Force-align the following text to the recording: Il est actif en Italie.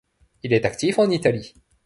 Il 0.41 0.51
est 0.53 0.65
actif 0.65 0.97
en 0.97 1.11
Italie. 1.11 1.53